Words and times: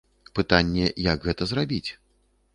Пытанне, 0.39 0.87
як 1.11 1.29
гэта 1.29 1.51
зрабіць. 1.53 1.87